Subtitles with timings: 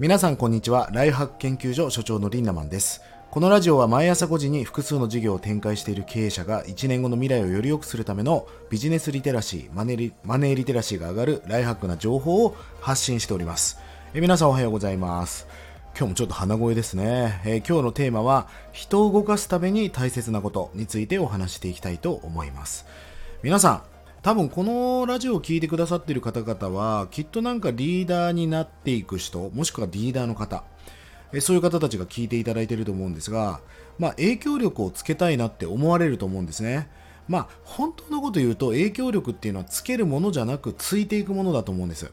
[0.00, 0.88] 皆さんこんにちは。
[0.94, 3.02] ライフハック研究所所長のリンナマンです。
[3.30, 13.78] このラジオは毎朝5時に複数の事業を展開している経営者が1年後の未来をより良くするためのビジネスリテラシーマネリマネーリテラシーが上がるライハックな情報を発信しております。
[14.14, 15.46] え皆さんおはようございます。
[15.94, 22.86] 今日もちょっと鼻声ですね、えー、今日のテーマは人を動かすために大切なことについてお話していきたいと思います。
[23.42, 23.89] 皆さん
[24.22, 30.62] 多分このラジオを聴いてくださっている方々はきっとなんかリーダーになっていく人もしくはリーダーの方
[31.40, 33.60] そういう方たちが聞いていただいていると思うんですが、
[33.98, 36.88] まあ、影響力をつけたいなって思われると思うんですね。
[37.28, 42.12] まあ、本当のこと言うと影響力っていうのはつけるものじゃなくついていくものだと思うんです。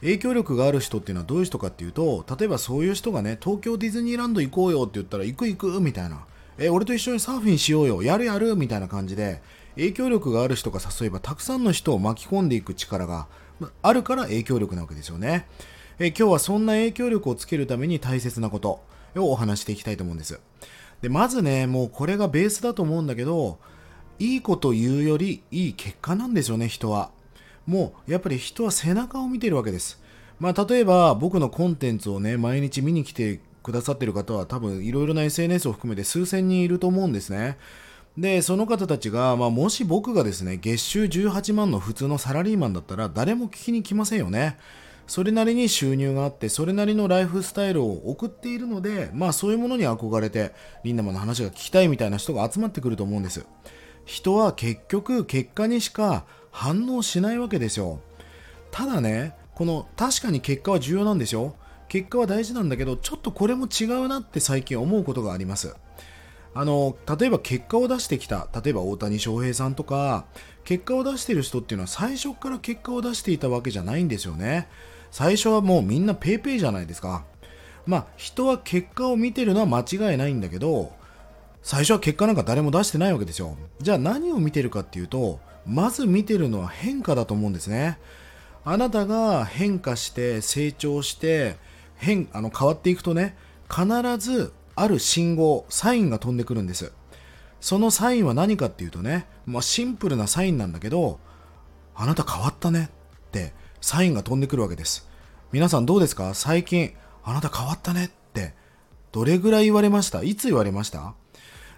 [0.00, 6.26] 影響力がある人っていうのはどういう人かっていうと、例えばそういう人がね、東京ディズニーランド行こうよって言ったら行く行くみたいな。
[6.58, 9.42] え、俺と一緒にサーフィンしようよ、やるやるみたいな感じで、
[9.74, 13.26] 影響力がある人が誘えばたくさんの人を巻き込んでいく力が
[13.82, 15.46] あるから影響力なわけですよね。
[15.98, 18.80] え今日はそんな影響力をつけるために大切なこと
[19.16, 20.40] をお話していきたいと思うんです。
[21.02, 23.58] で、まずね、もうこれがベースだと思うんだけど、
[24.18, 27.10] いいこと言うよりいい結果なんですよね、人は。
[27.66, 30.00] もう、やっぱり人は背中を見てるわけです。
[30.38, 37.58] まあ、例えば僕のコンテンツをね、毎日見に来てくださってる方は多分いろいろな SNS を含めて数千人いると思うんですね。
[38.16, 44.56] で、その方たちが、まあ、もし僕がですね、月収18万の普通のサラリーマンだったら誰も聞きに来ませんよね。
[45.08, 53.46] それなりに収入があってそれなりのライフスタイルを送っているのでまあそういうものに憧れてリンダマンの話が聞きたいみたいな人が集まってくると思うんです
[54.04, 58.00] 人は結局結果にしか反応しないわけですよ
[58.72, 61.54] ただねこの確かに結果は重要なんですよ
[61.88, 65.74] 結果は大事なんだけどちょっとこれも違うなって最近思うことがあります
[66.54, 70.24] あの例えば結果を出してきた例えば大谷翔平さんとか
[70.64, 74.68] 結果を出してる人っていうのは最初から結果を出していたわけじゃないんですよね
[75.10, 77.24] 最初はもうみんな paypay じゃないですか。
[77.86, 80.92] まあ人は結果を見てるのは間違いないんだけど、
[81.62, 83.56] 最初は結果なんか誰も出してないわけですよ。
[83.80, 87.98] じゃあ何を見てるかっていうと、まず見てるのは変化だと思うんですね。
[88.64, 91.56] あなたが変化して成長して
[91.96, 93.36] 変あの変わっていくとね、
[93.68, 93.86] 必
[94.18, 96.92] ずある信号、サインが飛んでくるんです。
[97.60, 101.18] そのサインは何かっていうとね、まあ、シンプルなサインなんだけど、
[101.94, 102.90] あなた変わったね
[103.28, 105.08] ってサインが飛んでくるわけです。
[105.52, 106.34] 皆さんどうですか？
[106.34, 106.92] 最近、
[107.24, 108.54] あなた変わったねって、
[109.12, 110.22] どれぐらい言われました？
[110.22, 111.14] いつ言われました？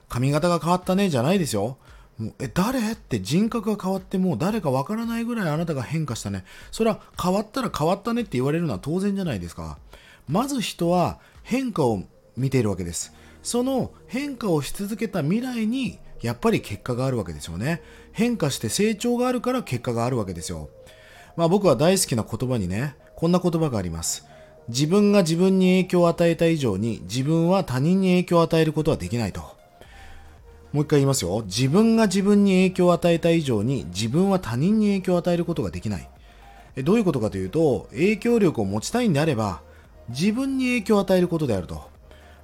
[0.08, 1.78] 髪型が変わったねじゃないですよ。
[2.18, 2.92] もうえ、誰？
[2.92, 6.44] って人格が変わってもう誰かわからないぐらいあなたが変化したね。
[6.72, 9.78] それは変わったら変わったねって言われるのは当然じゃないですか。
[10.28, 12.02] まず人は変化を
[12.36, 13.14] 見ているわけです。
[13.42, 17.82] その変化をし続けた未来にやっぱり結果があるわけですよね。
[18.12, 20.70] 変化して成長があるから結果があるわけですよ。
[21.36, 24.26] まあ僕は大好きな言葉にね、こんな言葉があります。
[24.68, 29.57] 自分が自分に影響を与えた以上に自分は他人に影響を与えることはできないと。
[30.72, 31.42] もう一回言いますよ。
[31.46, 36.08] 自分が自分に影響を与えた以上に自分は他人に影響を与えることができない。
[36.84, 39.62] どういうことかというと、影響力を持ちたいんであれば、
[40.10, 41.90] 自分に影響を与えることであると。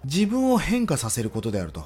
[0.05, 1.85] 自分を変化させることであると。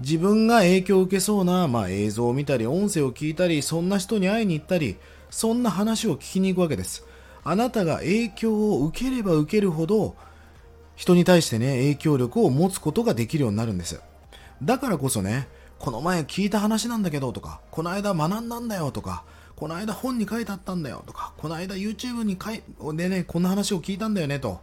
[0.00, 4.96] 自分が影響を受けそうな、まあ、映像を見たり、音声を聞いたり、そんな人に会いに行ったり、
[5.30, 7.04] そんな話を聞きに行くわけです。
[7.44, 10.16] あなたが影響を受ければ受けるほど、
[10.96, 14.00] 人に対してね、影響力を持つことができるようになるんです。
[14.62, 15.48] だからこそね、
[15.78, 19.24] この前聞いた話なんだけどとか、この間学んだんだよとか、
[19.56, 22.62] この間本に書いてあったんだよとか、この間 YouTube に書い
[22.96, 24.60] でね、こんな話を聞いたんだよねと。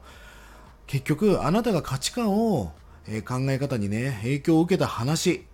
[0.86, 2.72] 結局、あなたが価値観を、
[3.08, 5.46] え、考え方にね、影響を受けた話、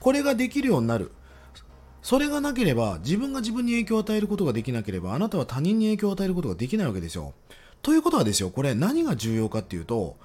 [0.00, 1.12] これができるようになる。
[2.02, 7.32] それがなければ、自分が自分に影響を与えることができなければ、あなたは他人に影響を与えることができないわけですよ。
[7.82, 10.16] ということはですよ、これ何が重要かっていうと、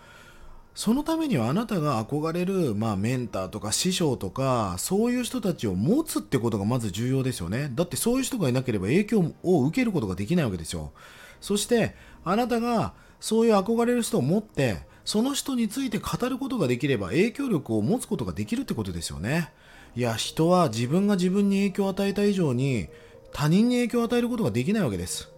[0.78, 7.72] そのためにはあなたが憧れる、まあ、メンターとか師匠とか、そういう人たちを持つってことがまず重要ですよね。
[7.74, 10.92] だってそういう人がいなければ影響を受けることができないわけですよ。
[11.42, 19.52] そして、あなたがそういう憧れる人を持って、その人について語ることができれば影響力を持つことができるってことですよね。
[19.96, 22.88] いや人は自分が自分に影響を与えた以上に
[23.34, 25.32] 他人に影響を与えることができないわけです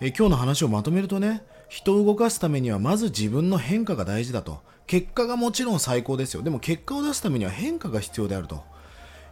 [0.00, 4.60] え今日の話をまとめるとね人を動かすためにはまず自分の変化が大事だと。
[4.86, 6.42] 結果がもちろん最高ですよ。
[6.42, 8.62] でも結果を出すためには変化が必要であると。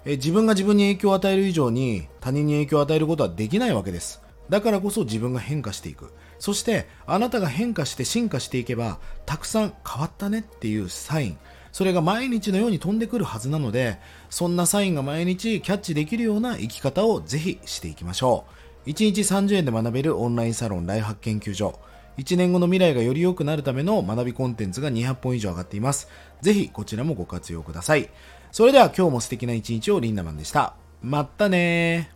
[0.05, 4.21] え自分が自分に影響を与える以上に他人に影響を与えることはできないわけです。
[4.51, 6.13] だからこそ自分が変化していく。
[6.39, 11.39] そしてあなたが変化して進化していけばたくさん変わったねっていうサイン。
[11.73, 13.99] それが毎日のように飛んでくるはずなので、
[14.31, 18.45] そんなサインが毎日キャッチできるような生き方をぜひしていきましょ
[18.87, 18.91] う。
[18.91, 21.79] 1日30円で学べるオンラインサロンライフハック研究所。
[22.19, 26.09] 1年後の未来がより良くなるための学びコンテンツが200本以上上がっています。
[26.43, 28.09] ぜひこちらもご活用ください。
[28.53, 30.75] それでは今日も素敵な一日をリンダマンでした。
[31.03, 32.14] まったねー。